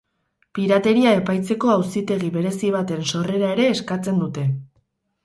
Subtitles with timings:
[0.59, 4.47] Pirateria epaitzeko auzitegi berezi baten sorrera ere eskatzen dute.